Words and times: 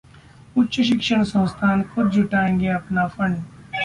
उच्च 0.57 0.79
शिक्षण 0.81 1.23
संस्थान 1.23 1.83
खुद 1.83 2.09
जुटाएं 2.11 2.57
अपना 2.69 3.07
फंड! 3.07 3.37